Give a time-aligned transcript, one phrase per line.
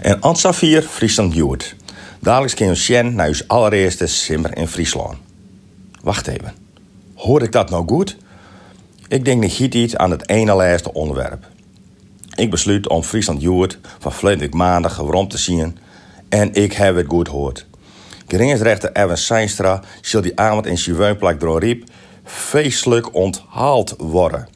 [0.00, 1.74] En Ansafir Friesland Joert.
[2.20, 5.18] Dadelijk kun je naar uw allereerste simmer in Friesland.
[6.02, 6.54] Wacht even.
[7.14, 8.16] Hoor ik dat nou goed?
[9.08, 11.46] Ik denk niet iets aan het ene laatste onderwerp.
[12.34, 15.78] Ik besluit om Friesland Joert van verleden maandag rond te zien
[16.28, 17.66] en ik heb het goed gehoord.
[18.26, 21.90] Geringsrechter Erwin Seinstra zal die avond in Chiveunplak door riep
[22.24, 24.48] feestelijk onthaald worden.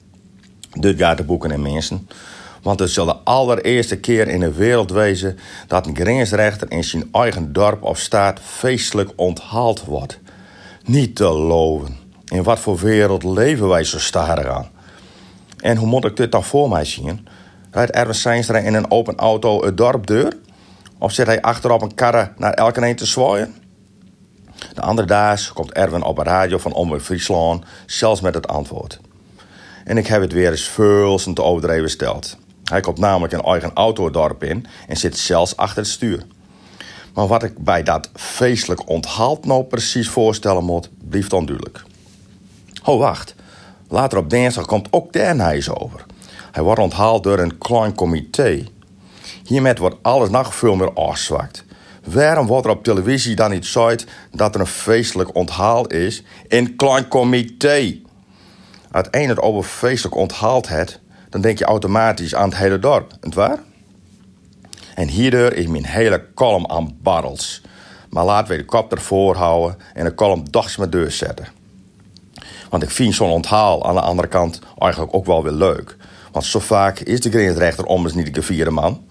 [0.72, 2.08] Dit gaat de boeken en mensen.
[2.64, 7.08] Want het zal de allereerste keer in de wereld wezen dat een grensrechter in zijn
[7.12, 10.18] eigen dorp of staat feestelijk onthaald wordt.
[10.84, 11.96] Niet te loven.
[12.24, 14.68] In wat voor wereld leven wij zo starig aan?
[15.60, 17.26] En hoe moet ik dit dan voor mij zien?
[17.70, 20.36] Rijdt Erwin Seinstra in een open auto het dorp deur?
[20.98, 23.54] Of zit hij achterop een karre naar elke een te zwaaien?
[24.74, 29.00] De andere dag komt Erwin op een radio van Omroep Friesland, zelfs met het antwoord.
[29.84, 32.36] En ik heb het weer eens veel te overdreven steld.
[32.64, 36.26] Hij komt namelijk een eigen autodorp in en zit zelfs achter het stuur.
[37.14, 41.82] Maar wat ik bij dat feestelijk onthaald nou precies voorstellen moet, blijft onduidelijk.
[42.84, 43.34] Oh, wacht.
[43.88, 46.04] Later op dinsdag komt ook Dernhuis over.
[46.52, 48.64] Hij wordt onthaald door een klein comité.
[49.44, 51.64] Hiermee wordt alles nog veel meer afzwakt.
[52.04, 56.76] Waarom wordt er op televisie dan niet gezegd dat er een feestelijk onthaal is in
[56.76, 57.98] klein comité?
[58.90, 61.00] Het over feestelijk onthaald het,
[61.34, 63.58] dan denk je automatisch aan het hele dorp, niet waar?
[64.94, 67.62] En hierdoor is mijn hele kolom aan barrels.
[68.10, 71.46] Maar laten we de kop ervoor houden en de kolom dags met deur zetten.
[72.70, 75.96] Want ik vind zo'n onthaal aan de andere kant eigenlijk ook wel weer leuk.
[76.32, 79.04] Want zo vaak is de grensrechter ommers niet de vierde man.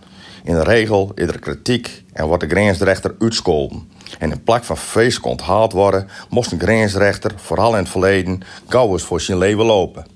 [0.43, 3.89] In de regel is er kritiek en wordt de grensrechter uitscholden.
[4.19, 8.91] En in plek van feest onthaald worden, moest een grensrechter, vooral in het verleden, gauw
[8.91, 10.13] eens voor zijn leven lopen.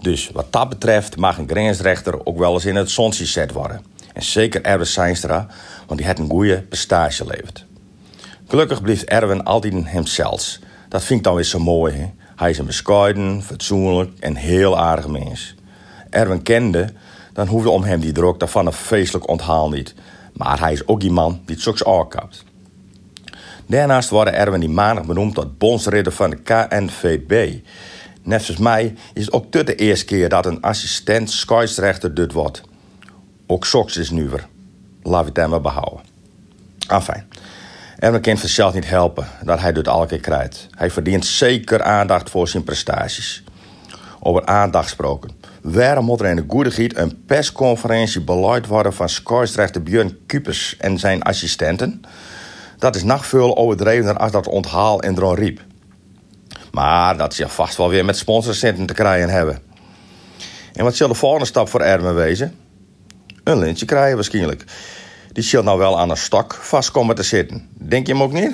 [0.00, 3.84] Dus wat dat betreft mag een grensrechter ook wel eens in het zonnetje gezet worden.
[4.12, 5.46] En zeker Erwin Seinstra,
[5.86, 7.66] want die heeft een goede prestage geleverd.
[8.48, 10.58] Gelukkig blijft Erwin altijd hemzelf.
[10.88, 11.94] Dat vind ik dan weer zo mooi.
[11.94, 12.10] Hè?
[12.36, 15.54] Hij is een bescheiden, fatsoenlijk en heel aardig mens.
[16.10, 16.88] Erwin kende,
[17.32, 19.94] dan hoefde om hem die druk daarvan een feestelijk onthaal niet.
[20.32, 22.44] Maar hij is ook iemand die het zulks aankapt.
[23.66, 27.58] Daarnaast worden Erwin die maandag benoemd tot bondsridder van de KNVB.
[28.28, 32.62] Net zoals mij is het ook de eerste keer dat een assistent scheidsrechter dit wordt.
[33.46, 34.46] Ook Sox is nu weer.
[35.02, 36.00] Laat het hem maar behouden.
[36.88, 37.22] Enfin,
[37.98, 40.68] Erwin kan zichzelf niet helpen dat hij dit elke keer krijgt.
[40.70, 43.44] Hij verdient zeker aandacht voor zijn prestaties.
[44.20, 45.30] Over aandacht gesproken.
[45.62, 50.76] Waarom moet er in de goede giet een persconferentie beleid worden van scheidsrechter Björn Kupers
[50.78, 52.02] en zijn assistenten?
[52.78, 55.66] Dat is nog veel overdrevener als dat onthaal in Dron Riep.
[56.70, 59.58] Maar dat ze vast wel weer met sponsorcenten te krijgen hebben.
[60.72, 62.54] En wat zal de volgende stap voor Ermen wezen?
[63.44, 64.64] Een lintje krijgen waarschijnlijk.
[65.32, 67.68] Die zal nou wel aan een stok vast komen te zitten.
[67.74, 68.52] Denk je hem ook niet?